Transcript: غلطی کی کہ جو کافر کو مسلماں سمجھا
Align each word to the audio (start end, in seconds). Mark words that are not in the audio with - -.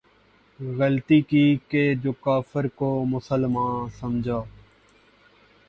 غلطی 0.59 1.19
کی 1.21 1.43
کہ 1.69 1.83
جو 2.03 2.11
کافر 2.21 2.67
کو 2.75 2.89
مسلماں 3.05 3.71
سمجھا 3.99 4.39